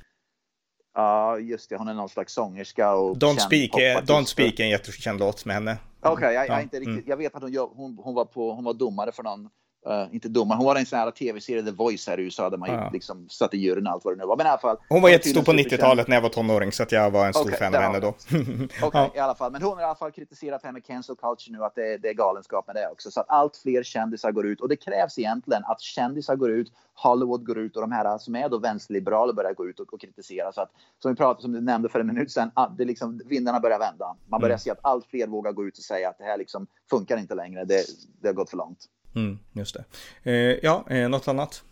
[0.93, 1.77] Ja, just det.
[1.77, 3.71] Hon är någon slags sångerska och Don't Speak.
[4.03, 5.77] Don't Speak är en jättekänd låt med henne.
[6.01, 7.03] Okej, jag, jag, Ja, inte riktigt, mm.
[7.07, 9.49] jag vet att hon, hon, hon, var på, hon var domare för någon,
[9.85, 12.57] eh, inte domare, hon var en sån här tv-serie The Voice här i USA där
[12.57, 12.89] man Ja.
[12.93, 14.37] liksom satt i juryn och allt vad det nu var.
[14.37, 14.77] Men i alla fall.
[14.89, 15.81] Hon var jättestor på tydligen superkänd.
[15.89, 18.07] 90-talet när jag var tonåring, så jag var en stor Okej, fan av henne då.
[18.81, 19.11] Okej, ja.
[19.15, 19.51] i alla fall.
[19.51, 21.97] Men hon har i alla fall kritiserat det här med cancel culture nu, att det,
[21.97, 23.11] det är galenskap med det också.
[23.11, 26.71] Så att allt fler kändisar går ut och det krävs egentligen att kändisar går ut,
[26.93, 30.01] Hollywood går ut och de här som är då vänsterliberaler börjar gå ut och, och
[30.01, 30.51] kritisera.
[30.51, 33.21] Så att som vi pratade, som du nämnde för en minut sedan, att det liksom,
[33.25, 34.15] vindarna börjar vända.
[34.29, 34.59] Man börjar Mm.
[34.59, 37.35] se att allt fler vågar gå ut och säga att det här liksom funkar inte
[37.35, 37.65] längre.
[37.65, 37.85] Det,
[38.21, 38.85] det har gått för långt.
[39.15, 39.83] Mm, just det.
[40.31, 41.63] Eh, ja, eh, något annat?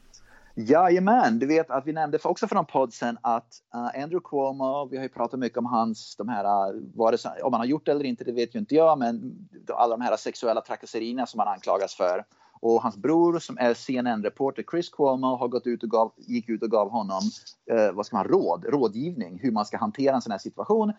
[0.55, 4.19] Jajamän, du vet att vi nämnde för, också för någon podd sen att uh, Andrew
[4.23, 7.59] Cuomo, vi har ju pratat mycket om hans, de här, eh, vad det, om han
[7.59, 9.35] har gjort det eller inte, det vet ju inte jag, men
[9.73, 12.25] alla de här sexuella trakasserierna som han anklagas för.
[12.61, 16.63] Och hans bror som är CNN-reporter Chris Cuomo har gått ut och gav, gick ut
[16.63, 17.21] och gav honom
[17.71, 20.93] eh, vad ska man, råd, rådgivning hur man ska hantera en sån här situation.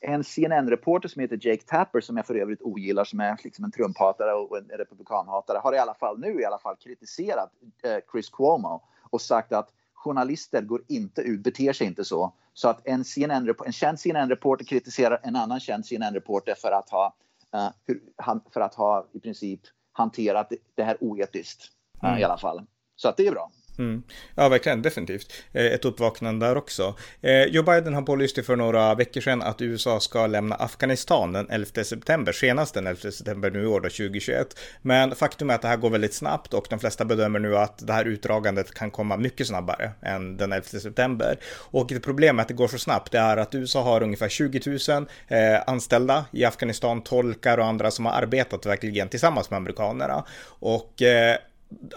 [0.00, 3.70] En CNN-reporter som heter Jake Tapper som jag för övrigt ogillar som är liksom en
[3.70, 7.50] Trump-hatare och en republikanhatare har i alla fall nu i alla fall kritiserat
[7.84, 12.32] eh, Chris Cuomo och sagt att journalister går inte ut, beter sig inte så.
[12.54, 17.14] Så att en, CNN, en känd CNN-reporter kritiserar en annan känd CNN-reporter för att ha
[17.54, 19.60] uh, för att ha i princip
[19.92, 21.70] hanterat det här oetiskt
[22.04, 22.20] uh, mm.
[22.20, 22.66] i alla fall.
[22.96, 23.50] Så att det är bra.
[23.78, 24.02] Mm.
[24.34, 25.32] Ja, verkligen, definitivt.
[25.52, 26.94] Eh, ett uppvaknande där också.
[27.20, 31.50] Eh, Joe Biden har pålyst för några veckor sedan att USA ska lämna Afghanistan den
[31.50, 34.58] 11 september, senast den 11 september nu i år, då 2021.
[34.82, 37.86] Men faktum är att det här går väldigt snabbt och de flesta bedömer nu att
[37.86, 41.38] det här utdragandet kan komma mycket snabbare än den 11 september.
[41.56, 44.28] Och det problemet med att det går så snabbt det är att USA har ungefär
[44.28, 49.56] 20 000 eh, anställda i Afghanistan, tolkar och andra som har arbetat verkligen tillsammans med
[49.56, 50.24] amerikanerna.
[50.44, 51.02] Och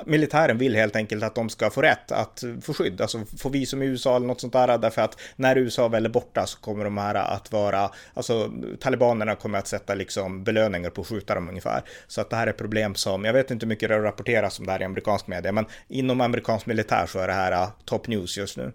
[0.06, 3.82] militären vill helt enkelt att de ska få rätt att få skydd, alltså få visum
[3.82, 6.84] i USA eller något sånt där, därför att när USA väl är borta så kommer
[6.84, 11.50] de här att vara, alltså talibanerna kommer att sätta liksom belöningar på att skjuta dem
[11.50, 11.84] ungefär.
[12.08, 14.66] Så att det här är problem som, jag vet inte hur mycket det rapporteras om
[14.66, 18.08] det här i amerikansk media, men inom amerikansk militär så är det här äh, top
[18.08, 18.72] news just nu.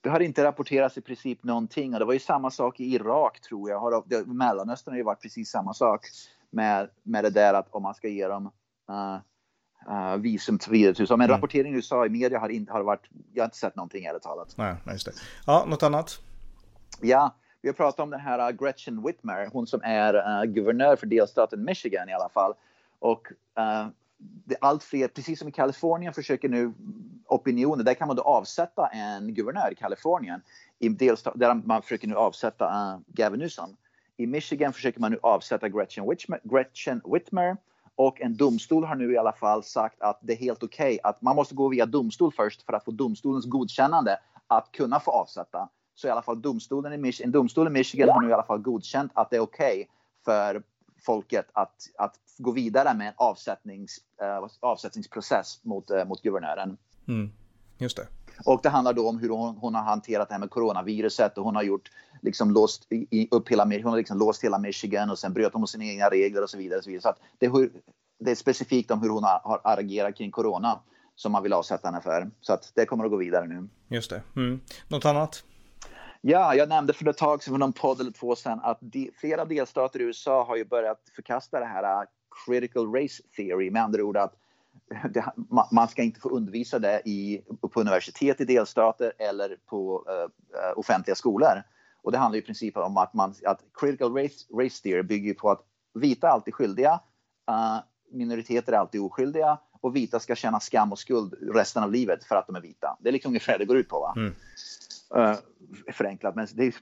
[0.00, 3.40] Det har inte rapporterats i princip någonting och det var ju samma sak i Irak
[3.40, 4.02] tror jag.
[4.26, 6.00] Mellanöstern har ju varit precis samma sak
[6.50, 8.50] med, med det där att om man ska ge dem
[8.90, 9.18] uh,
[9.88, 11.30] uh, visum till vidare Men mm.
[11.30, 14.22] rapporteringen du sa i media har inte har varit, jag har inte sett någonting ärligt
[14.22, 14.54] talat.
[14.56, 15.12] Nej, just det.
[15.46, 16.20] Ja, något annat?
[17.00, 20.96] Ja, vi har pratat om den här uh, Gretchen Whitmer, hon som är uh, guvernör
[20.96, 22.54] för delstaten Michigan i alla fall.
[22.98, 26.72] Och uh, det allt fler, precis som i Kalifornien försöker nu
[27.26, 30.42] opinionen, där kan man då avsätta en guvernör i Kalifornien,
[30.78, 33.76] i delstat, där man försöker nu avsätta uh, Gavin Newsom.
[34.16, 37.56] I Michigan försöker man nu avsätta Gretchen Whitmer, Gretchen Whitmer
[37.96, 40.98] och en domstol har nu i alla fall sagt att det är helt okej okay,
[41.02, 45.10] att man måste gå via domstol först för att få domstolens godkännande att kunna få
[45.10, 45.68] avsätta.
[45.94, 48.42] Så i alla fall domstolen i Mich en domstol i Michigan har nu i alla
[48.42, 49.86] fall godkänt att det är okej okay
[50.24, 50.62] för
[51.06, 56.76] folket att, att gå vidare med en avsättnings, uh, avsättningsprocess mot, uh, mot guvernören.
[57.08, 57.32] Mm,
[57.78, 58.06] just det.
[58.44, 61.44] Och det handlar då om hur hon, hon, har hanterat det här med coronaviruset och
[61.44, 61.90] hon har gjort
[62.22, 65.60] liksom låst i, upp hela, hon har liksom låst hela Michigan och sen bröt hon
[65.60, 66.78] mot sina egna regler och så vidare.
[66.78, 67.02] Och så vidare.
[67.02, 67.70] så det, är,
[68.18, 70.80] det, är specifikt om hur hon har, har agerat kring corona
[71.16, 72.30] som man vill avsätta henne för.
[72.40, 73.68] Så att det kommer att gå vidare nu.
[73.88, 74.22] Just det.
[74.36, 74.60] Mm.
[74.88, 75.44] Något annat?
[76.20, 79.10] Ja, jag nämnde för ett tag sedan, för någon podd eller två sedan, att de,
[79.16, 82.08] flera delstater i USA har ju börjat förkasta det här uh,
[82.46, 84.34] critical race theory, med andra ord att
[85.10, 85.32] det,
[85.72, 87.42] man ska inte få undervisa det i,
[87.72, 91.62] på universitet i delstater eller på uh, offentliga skolor.
[92.02, 95.50] Och det handlar i princip om att, man, att critical race, race theory bygger på
[95.50, 95.62] att
[95.94, 97.00] vita är alltid skyldiga,
[97.50, 97.78] uh,
[98.12, 102.36] minoriteter är alltid oskyldiga och vita ska känna skam och skuld resten av livet för
[102.36, 102.96] att de är vita.
[103.00, 104.00] Det är liksom ungefär det går ut på.
[104.00, 104.14] Va?
[104.16, 104.34] Mm.
[105.16, 105.36] Uh,
[105.92, 106.72] förenklat, men det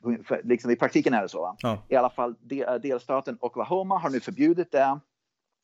[0.45, 1.57] liksom, i praktiken är det så.
[1.59, 1.79] Ja.
[1.89, 4.99] I alla fall del, delstaten Oklahoma har nu förbjudit det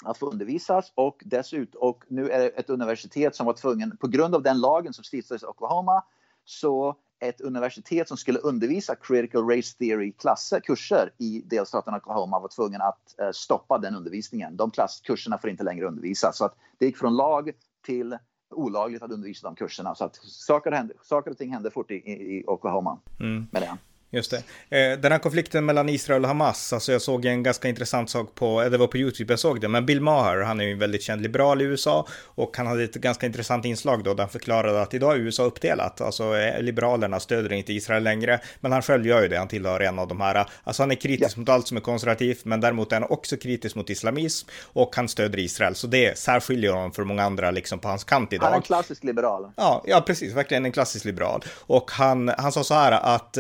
[0.04, 4.08] att få undervisas och dessutom och nu är det ett universitet som var tvungen på
[4.08, 6.02] grund av den lagen som stiftades i Oklahoma
[6.44, 12.48] så ett universitet som skulle undervisa critical race theory klasser, kurser i delstaten Oklahoma var
[12.48, 14.56] tvungen att eh, stoppa den undervisningen.
[14.56, 16.38] De klasskurserna får inte längre undervisas.
[16.38, 17.50] Så att det gick från lag
[17.84, 18.18] till
[18.50, 19.94] olagligt att undervisa de kurserna.
[19.94, 23.46] Så att saker, hände, saker och ting hände fort i, i Oklahoma mm.
[23.52, 23.78] med det.
[24.10, 24.36] Just det.
[24.78, 28.34] Eh, den här konflikten mellan Israel och Hamas, alltså jag såg en ganska intressant sak
[28.34, 30.72] på, eh, det var på YouTube jag såg det, men Bill Maher, han är ju
[30.72, 34.22] en väldigt känd liberal i USA och han hade ett ganska intressant inslag då där
[34.22, 38.72] han förklarade att idag är USA uppdelat, alltså eh, liberalerna stöder inte Israel längre, men
[38.72, 41.36] han själv gör ju det, han tillhör en av de här, alltså han är kritisk
[41.36, 41.40] ja.
[41.40, 45.08] mot allt som är konservativt, men däremot är han också kritisk mot islamism och han
[45.08, 48.44] stöder Israel, så det särskiljer honom från många andra liksom på hans kant idag.
[48.44, 49.50] Han är en klassisk liberal.
[49.56, 51.44] Ja, ja precis, verkligen en klassisk liberal.
[51.56, 53.38] Och han, han sa så här att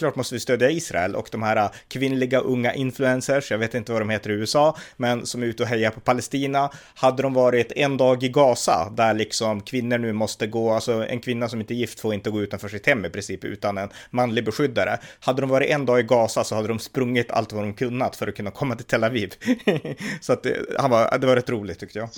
[0.00, 3.92] självklart måste vi stödja Israel och de här äh, kvinnliga unga influencers, jag vet inte
[3.92, 6.70] vad de heter i USA, men som är ute och hejar på Palestina.
[6.94, 11.20] Hade de varit en dag i Gaza, där liksom kvinnor nu måste gå, alltså en
[11.20, 13.88] kvinna som inte är gift får inte gå utanför sitt hem i princip utan en
[14.10, 14.98] manlig beskyddare.
[15.20, 18.16] Hade de varit en dag i Gaza så hade de sprungit allt vad de kunnat
[18.16, 19.34] för att kunna komma till Tel Aviv.
[20.20, 22.08] så att det, han var, det var rätt roligt tyckte jag.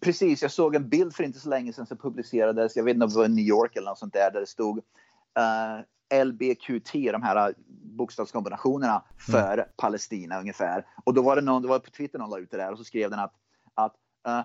[0.00, 3.04] Precis, jag såg en bild för inte så länge sedan som publicerades, jag vet inte
[3.04, 5.84] om det var i New York eller något sånt där, där det stod uh,
[6.24, 7.54] LBQT, de här
[7.96, 9.04] bokstavskombinationerna mm.
[9.16, 9.66] för mm.
[9.76, 10.86] Palestina ungefär.
[11.04, 12.78] Och då var det någon, det var på Twitter någon la ut det där och
[12.78, 13.34] så skrev den att,
[13.74, 13.94] att
[14.28, 14.44] uh,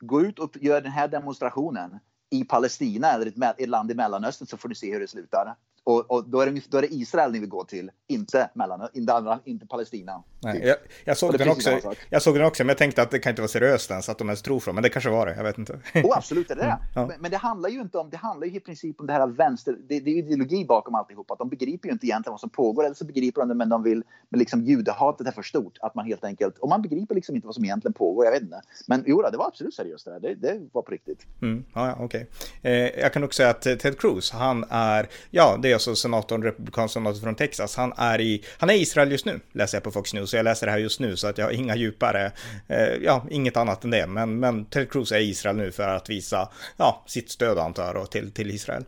[0.00, 1.98] gå ut och gör den här demonstrationen
[2.30, 5.54] i Palestina eller ett, ett land i Mellanöstern så får du se hur det slutar.
[5.88, 8.88] Och, och då, är det, då är det Israel ni vill gå till, inte, mellan,
[8.92, 10.22] inte, inte Palestina.
[10.42, 13.18] Nej, jag, jag, såg den också, jag såg den också, men jag tänkte att det
[13.18, 15.34] kan inte vara seriöst ens att de ens tror från, men det kanske var det,
[15.36, 15.80] jag vet inte.
[15.94, 16.62] Oh, absolut, det är det.
[16.62, 17.06] Mm, ja.
[17.06, 19.26] men, men, det handlar ju inte om, det handlar ju i princip om det här
[19.26, 22.50] vänster, det, det är ideologi bakom alltihop, att de begriper ju inte egentligen vad som
[22.50, 25.78] pågår, eller så begriper de det, men de vill, men liksom judehatet är för stort,
[25.80, 28.42] att man helt enkelt, och man begriper liksom inte vad som egentligen pågår, jag vet
[28.42, 28.60] inte.
[28.86, 31.26] Men jo, det var absolut seriöst det där, det var på riktigt.
[31.42, 32.26] Mm, ja, okej.
[32.60, 32.72] Okay.
[32.72, 36.42] Eh, jag kan också säga att Ted Cruz, han är, ja, det är alltså senatorn,
[36.42, 39.84] republikansk senator från Texas, han är i, han är i Israel just nu, läser jag
[39.84, 41.76] på Fox News, så jag läser det här just nu, så att jag har inga
[41.76, 42.32] djupare,
[42.68, 45.88] eh, ja, inget annat än det, men, men Ted Cruz är i Israel nu för
[45.88, 48.84] att visa, ja, sitt stöd antar jag till, till Israel.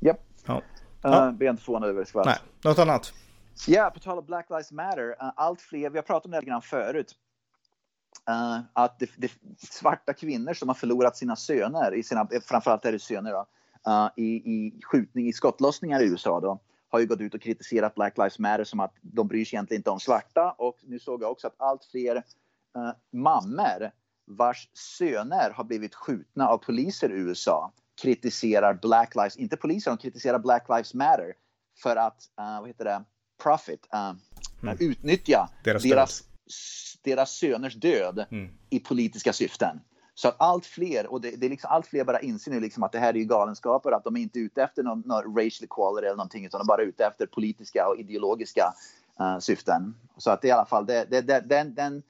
[0.00, 0.16] Yep.
[0.46, 0.54] Ja.
[0.54, 0.62] Uh,
[1.02, 1.32] ja.
[1.32, 2.26] Blir jag inte förvånad över skvatt.
[2.26, 3.12] Nej, något annat?
[3.66, 6.36] Ja, på tal om Black Lives Matter, uh, allt fler, vi har pratat om det
[6.36, 7.14] här grann förut,
[8.30, 9.32] uh, att det, det,
[9.70, 13.46] svarta kvinnor som har förlorat sina söner, i sina, framförallt är det söner då,
[13.88, 17.94] uh, i, i skjutning, i skottlossningar i USA då, har ju gått ut och kritiserat
[17.94, 20.54] Black Lives Matter som att de bryr sig egentligen inte om svarta.
[20.58, 23.90] Och nu såg jag också att allt fler uh, mammor
[24.26, 29.98] vars söner har blivit skjutna av poliser i USA kritiserar Black Lives, inte poliser, de
[29.98, 31.34] kritiserar Black Lives Matter
[31.82, 33.04] för att, uh, vad heter det,
[33.42, 34.12] profit, uh,
[34.62, 34.76] mm.
[34.80, 36.22] utnyttja deras, deras,
[37.02, 38.52] deras söners död mm.
[38.70, 39.80] i politiska syften.
[40.20, 42.82] Så att allt fler, och det, det är liksom allt fler bara inser nu liksom
[42.82, 45.64] att det här är ju galenskaper, att de är inte ute efter någon, någon racial
[45.64, 48.72] equality eller någonting, utan de är bara ute efter politiska och ideologiska
[49.20, 49.94] uh, syften.
[50.16, 52.02] Så att det i alla fall, det, det, den, den,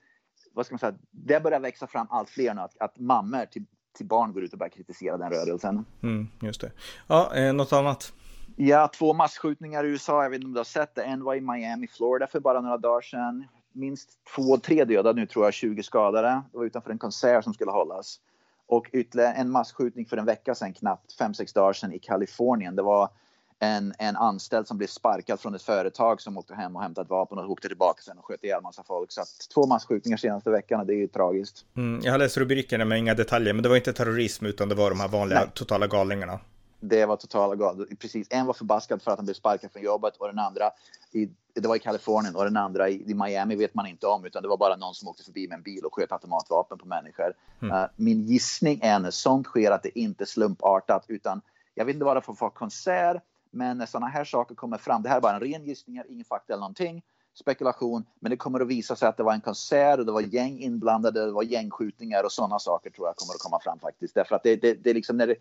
[0.53, 3.65] vad ska man säga, det börjar växa fram allt fler nu, att, att mammor till,
[3.97, 5.85] till barn går ut och börjar kritisera den rörelsen.
[6.03, 6.73] Mm, just det.
[7.07, 8.13] Ja, eh, något annat?
[8.57, 11.03] Ja, två massskjutningar i USA, jag vet inte om du har sett det.
[11.03, 15.27] En var i Miami, Florida för bara några dagar sedan minst två, tre döda nu
[15.27, 16.43] tror jag, 20 skadade.
[16.53, 18.21] Det var utanför en konsert som skulle hållas.
[18.67, 22.77] Och ytterligare en massskjutning för en vecka sedan, knappt fem sex dagar sedan i Kalifornien.
[22.77, 23.11] Det var
[23.59, 27.11] en, en anställd som blev sparkad från ett företag som åkte hem och hämtade ett
[27.11, 29.13] vapen och åkte tillbaka sen och sköt ihjäl massa folk.
[29.13, 31.65] Så att två massskjutningar senaste veckan och det är ju tragiskt.
[31.77, 34.75] Mm, jag har läst rubrikerna med inga detaljer, men det var inte terrorism utan det
[34.75, 35.49] var de här vanliga Nej.
[35.55, 36.39] totala galningarna.
[36.81, 37.97] Det var totala galningar.
[37.97, 40.71] Precis, en var förbaskad för att han blev sparkad från jobbet och den andra
[41.13, 44.43] i det var i Kalifornien och den andra i, Miami vet man inte om utan
[44.43, 47.35] det var bara någon som åkte förbi med en bil och sköt automatvapen på människor.
[47.63, 47.77] Mm.
[47.77, 51.41] Uh, min gissning är när sånt sker att det inte är slumpartat utan
[51.75, 55.03] jag vet inte vad det får för konsert men när sådana här saker kommer fram,
[55.03, 57.03] det här är bara en ren gissning, ingen fakta eller någonting,
[57.35, 60.21] spekulation, men det kommer att visa sig att det var en konsert och det var
[60.21, 64.15] gäng inblandade, det var gängskjutningar och sådana saker tror jag kommer att komma fram faktiskt.
[64.15, 65.37] Därför att det, det, det är liksom när det,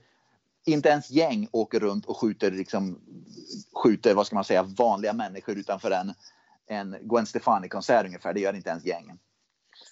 [0.65, 2.99] inte ens gäng åker runt och skjuter, liksom,
[3.83, 6.13] skjuter vad ska man säga, vanliga människor utanför en,
[6.67, 8.33] en Gwen Stefani-konsert ungefär.
[8.33, 9.19] Det gör inte ens gäng.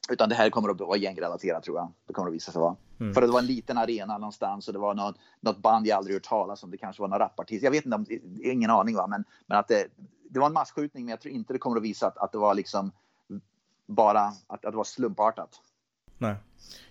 [0.09, 1.91] Utan det här kommer att vara gängrelaterat tror jag.
[2.07, 2.75] Det kommer att visa sig vara.
[2.99, 3.13] Mm.
[3.13, 6.15] För det var en liten arena någonstans och det var någon, något band jag aldrig
[6.15, 6.71] hört talas om.
[6.71, 7.63] Det kanske var någon rapartist.
[7.63, 8.05] Jag vet inte, om,
[8.43, 9.07] ingen aning va.
[9.07, 9.87] Men, men att det,
[10.29, 12.37] det var en massskjutning men jag tror inte det kommer att visa att, att det
[12.37, 12.91] var liksom
[13.85, 15.49] bara att, att det var slumpartat.
[16.17, 16.35] Nej,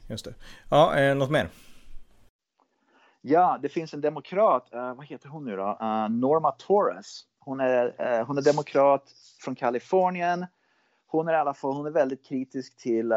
[0.09, 0.35] just det.
[0.71, 1.51] Ja, eh, något mer?
[3.29, 5.63] Ja, det finns en demokrat, uh, vad heter hon nu då?
[5.63, 7.23] Uh, Norma Torres.
[7.39, 10.47] Hon är, uh, hon är demokrat från Kalifornien.
[11.07, 13.13] Hon är i alla fall, hon är väldigt kritisk till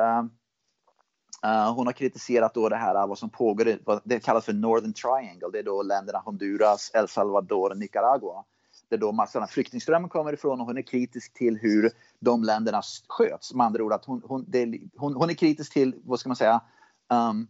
[1.75, 5.49] hon har kritiserat då det här vad som pågår, vad det kallas för Northern Triangle.
[5.53, 8.43] Det är då länderna Honduras, El Salvador och Nicaragua.
[8.89, 12.81] Det är då massorna flyktingströmmen kommer ifrån och hon är kritisk till hur de länderna
[13.07, 13.53] sköts.
[13.53, 16.35] Med andra ord att hon, hon, det, hon, hon är kritisk till, vad ska man
[16.35, 16.61] säga,
[17.09, 17.47] um,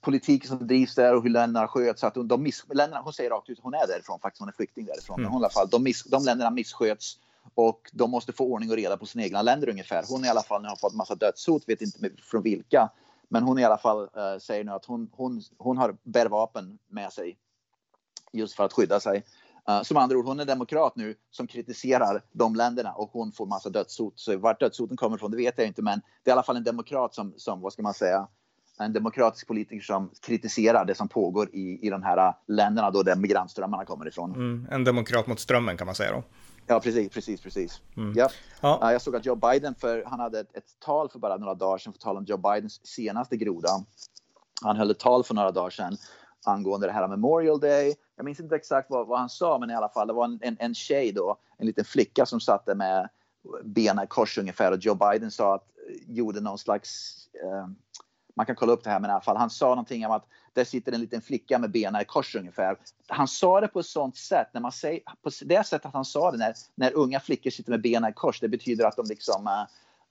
[0.00, 2.04] politiken som drivs där och hur länderna sköts.
[2.04, 4.84] Att de miss, länderna, hon säger rakt ut, hon är därifrån faktiskt, hon är flykting
[4.84, 5.14] därifrån.
[5.14, 5.22] Mm.
[5.22, 7.18] Men hon, i alla fall, de, miss, de länderna missköts
[7.54, 10.04] och de måste få ordning och reda på sina egna länder ungefär.
[10.08, 12.90] Hon i alla fall nu har fått massa dödshot, vet inte från vilka.
[13.28, 16.78] Men hon i alla fall uh, säger nu att hon, hon, hon har bär vapen
[16.88, 17.38] med sig
[18.32, 19.24] just för att skydda sig.
[19.70, 23.46] Uh, som andra ord, hon är demokrat nu som kritiserar de länderna och hon får
[23.46, 24.12] massa dödshot.
[24.16, 26.56] Så vart dödshoten kommer ifrån, det vet jag inte, men det är i alla fall
[26.56, 28.28] en demokrat som, som vad ska man säga,
[28.78, 33.16] en demokratisk politiker som kritiserar det som pågår i, i de här länderna då där
[33.16, 34.34] migrantströmmarna kommer ifrån.
[34.34, 36.22] Mm, en demokrat mot strömmen kan man säga då.
[36.66, 37.80] Ja, precis, precis, precis.
[37.96, 38.12] Mm.
[38.16, 38.28] Ja.
[38.60, 38.92] ja.
[38.92, 41.78] Jag såg att Joe Biden, för, han hade ett, ett tal för bara några dagar
[41.78, 43.68] sedan, för tal om Joe Bidens senaste groda.
[44.62, 45.96] Han höll ett tal för några dagar sedan
[46.46, 47.94] angående det här Memorial Day.
[48.16, 50.38] Jag minns inte exakt vad, vad han sa, men i alla fall, det var en,
[50.42, 53.08] en, en tjej då, en liten flicka som satt med
[53.64, 55.64] benen i kors ungefär och Joe Biden sa att,
[56.06, 57.68] gjorde någon slags eh,
[58.36, 60.26] man kan kolla upp det här men i alla fall, han sa någonting om att
[60.52, 62.76] där sitter en liten flicka med benen i kors ungefär.
[63.08, 66.04] Han sa det på ett sånt sätt, när man säger, på det sättet att han
[66.04, 69.06] sa det, när, när unga flickor sitter med benen i kors, det betyder att de
[69.06, 69.66] liksom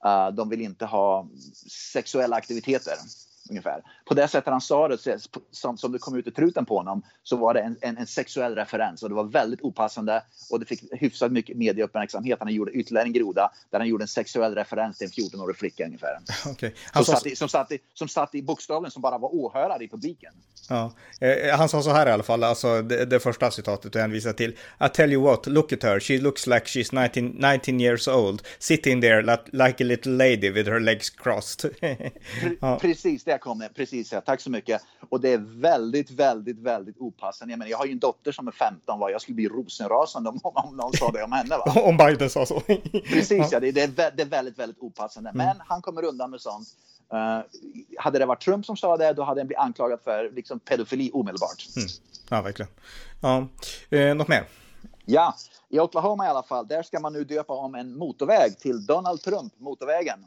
[0.05, 1.27] uh, de vill inte ha
[1.93, 2.93] sexuella aktiviteter
[3.49, 3.81] ungefär.
[4.05, 4.97] På det sättet han sa det,
[5.51, 8.07] som, som det kom ut i truten på honom, så var det en, en, en,
[8.07, 12.39] sexuell referens och det var väldigt opassande och det fick hyfsat mycket medieuppmärksamhet.
[12.39, 15.85] Han gjorde ytterligare en groda där han gjorde en sexuell referens till en 14-årig flicka
[15.85, 16.19] ungefär.
[16.53, 16.71] Okay.
[16.93, 19.87] Som, satt i, som, satt i, som satt i bokstaven som bara var åhörare i
[19.87, 20.33] publiken.
[20.69, 20.93] Ja.
[21.19, 24.33] Eh, han sa så här i alla fall, alltså det, det första citatet du hänvisar
[24.33, 24.51] till.
[24.79, 28.41] I tell you what, look at her, she looks like she's 19, 19 years old,
[28.59, 31.69] sitting there like a little lady with her legs crossed.
[32.61, 32.79] ja.
[32.79, 33.69] Precis, det kom det.
[33.69, 34.21] Precis, ja.
[34.21, 34.81] tack så mycket.
[35.09, 37.51] Och det är väldigt, väldigt, väldigt opassande.
[37.51, 39.11] Jag, menar, jag har ju en dotter som är 15, va?
[39.11, 41.57] jag skulle bli rosenrasande om, om någon sa det om henne.
[41.57, 41.73] Va?
[41.83, 42.59] om Biden sa så.
[43.03, 43.59] Precis, ja.
[43.59, 45.31] det, det, är, det är väldigt, väldigt opassande.
[45.33, 45.63] Men mm.
[45.67, 46.67] han kommer undan med sånt.
[47.13, 47.41] Uh,
[47.97, 51.11] hade det varit Trump som sa det, då hade han blivit anklagad för liksom, pedofili
[51.13, 51.65] omedelbart.
[51.75, 51.87] Mm.
[52.29, 52.71] Ja, verkligen.
[53.21, 53.47] Ja.
[53.89, 54.47] Eh, något mer?
[55.05, 55.35] Ja,
[55.69, 59.21] i Oklahoma i alla fall, där ska man nu döpa om en motorväg till Donald
[59.21, 60.25] Trump, motorvägen.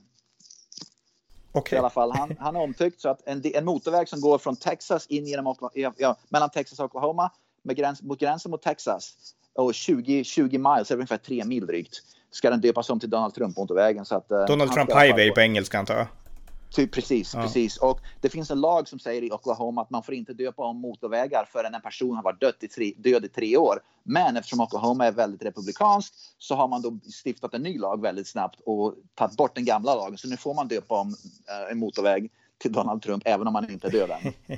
[1.57, 1.77] Okay.
[1.77, 4.57] I alla fall, han, han är omtyckt så att en, en motorväg som går från
[4.57, 7.31] Texas in genom Oklahoma, ja, mellan Texas och Oklahoma
[7.63, 9.15] med gräns, mot gränsen mot Texas
[9.55, 14.05] och 20, 20 miles, ungefär 3 mil drygt, ska den döpas om till Donald Trump-motorvägen.
[14.11, 16.07] Eh, Donald Trump Highway på engelska antar jag?
[16.71, 17.43] Typ precis, ja.
[17.43, 17.77] precis.
[17.77, 20.81] Och det finns en lag som säger i Oklahoma att man får inte döpa om
[20.81, 23.81] motorvägar förrän en person har varit död i tre, död i tre år.
[24.03, 28.29] Men eftersom Oklahoma är väldigt republikanskt så har man då stiftat en ny lag väldigt
[28.29, 30.19] snabbt och tagit bort den gamla lagen.
[30.19, 31.09] Så nu får man döpa om
[31.49, 34.33] eh, en motorväg till Donald Trump även om han inte är död än.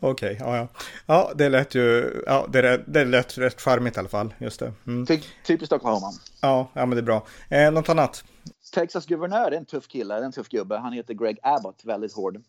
[0.00, 0.68] Okej, okay, ja, ja.
[1.06, 4.72] Ja, det lät ju, ja, det, det lät rätt charmigt i alla fall, just det.
[4.86, 5.06] Mm.
[5.06, 6.12] Ty, typiskt Oklahoma.
[6.40, 7.26] Ja, ja, men det är bra.
[7.48, 8.24] Eh, något annat?
[8.72, 10.76] Texas guvernör är en tuff kille, en tuff gubbe.
[10.76, 12.42] Han heter Greg Abbott, väldigt hård.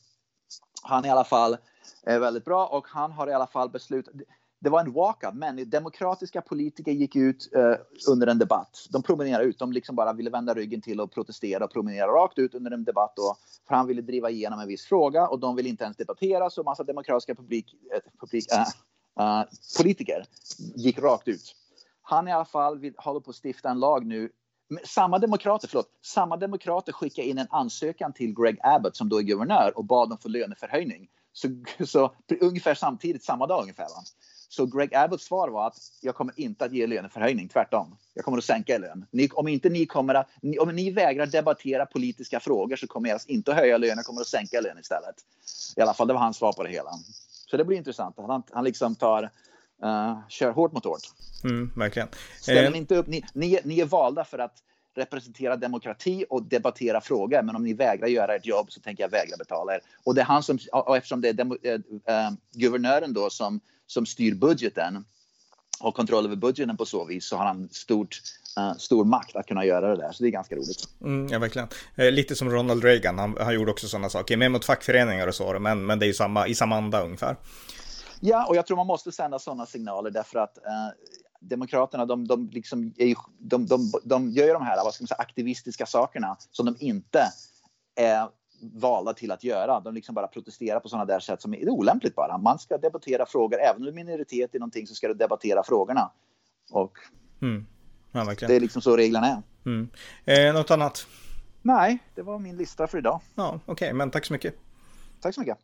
[0.83, 1.57] Han är i alla fall
[2.03, 4.13] är väldigt bra och han har i alla fall beslutat.
[4.59, 7.75] Det var en walkout, men demokratiska politiker gick ut eh,
[8.09, 8.87] under en debatt.
[8.89, 12.39] De promenerade ut, de liksom bara ville vända ryggen till och protestera och promenera rakt
[12.39, 13.13] ut under en debatt.
[13.15, 13.35] Då,
[13.67, 16.63] för han ville driva igenom en viss fråga och de ville inte ens debattera så
[16.63, 19.45] massa demokratiska publik, eh, publik eh, äh,
[19.77, 20.25] politiker
[20.75, 21.55] gick rakt ut.
[22.01, 24.29] Han i alla fall vill, håller på att stifta en lag nu
[24.83, 29.23] samma demokrater, förlåt, samma demokrater skickade in en ansökan till Greg Abbott som då är
[29.23, 31.09] guvernör och bad om för löneförhöjning.
[31.33, 31.47] Så,
[31.85, 33.83] så ungefär samtidigt, samma dag ungefär.
[33.83, 34.03] Va?
[34.49, 37.97] Så Greg Abbotts svar var att jag kommer inte att ge löneförhöjning, tvärtom.
[38.13, 39.05] Jag kommer att sänka er lön.
[39.11, 43.19] Ni, om inte ni kommer att, om ni vägrar debattera politiska frågor så kommer jag
[43.27, 45.15] inte att höja lönen, jag kommer att sänka lön istället.
[45.75, 46.91] I alla fall, det var hans svar på det hela.
[47.51, 48.15] Så det blir intressant.
[48.17, 49.31] Han, han liksom tar,
[49.83, 51.01] uh, kör hårt mot hårt.
[51.43, 52.07] Mm, verkligen.
[52.41, 52.77] Ställer eh.
[52.77, 53.07] inte upp.
[53.07, 54.63] Ni, ni, ni är valda för att
[54.95, 57.41] representera demokrati och debattera frågor.
[57.41, 59.79] Men om ni vägrar göra ert jobb så tänker jag vägra betala er.
[60.03, 64.05] Och det är han som, och eftersom det är demo, äh, guvernören då som, som
[64.05, 65.05] styr budgeten
[65.79, 68.21] har kontroll över budgeten på så vis så har han stort,
[68.59, 70.11] uh, stor makt att kunna göra det där.
[70.11, 70.89] Så det är ganska roligt.
[71.01, 71.67] Mm, ja, verkligen.
[71.95, 74.37] Eh, lite som Ronald Reagan, han, han gjorde också sådana saker.
[74.37, 77.35] Mer mot fackföreningar och så, men, men det är ju samma, i samma anda ungefär.
[78.19, 81.07] Ja, och jag tror man måste sända sådana signaler därför att uh,
[81.39, 85.17] Demokraterna de, de, liksom är, de, de, de gör de här vad ska man säga,
[85.17, 87.23] aktivistiska sakerna som de inte
[87.95, 88.29] är
[88.61, 89.79] valda till att göra.
[89.79, 92.37] De liksom bara protesterar på sådana där sätt som är olämpligt bara.
[92.37, 95.63] Man ska debattera frågor, även om du är minoritet i någonting så ska du debattera
[95.63, 96.11] frågorna.
[96.71, 96.97] Och
[97.41, 97.65] mm.
[98.11, 99.41] ja, det är liksom så reglerna är.
[99.65, 99.89] Mm.
[100.25, 101.07] Eh, något annat?
[101.61, 103.21] Nej, det var min lista för idag.
[103.35, 104.55] Ja, Okej, okay, men tack så mycket.
[105.21, 105.57] Tack så mycket.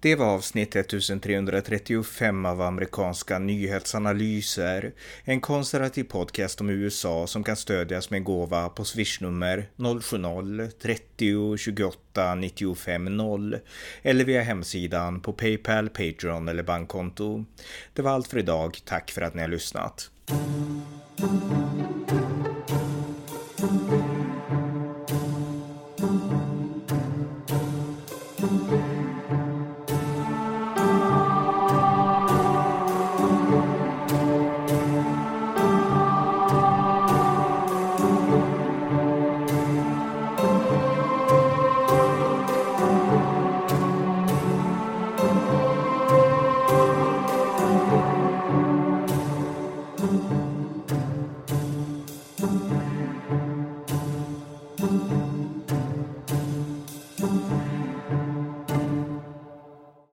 [0.00, 4.92] Det var avsnitt 1335 av amerikanska nyhetsanalyser.
[5.24, 13.16] En konservativ podcast om USA som kan stödjas med gåva på swishnummer 070-30 28 95
[13.16, 13.58] 0
[14.02, 17.44] eller via hemsidan på Paypal, Patreon eller bankkonto.
[17.92, 18.78] Det var allt för idag.
[18.84, 20.10] Tack för att ni har lyssnat.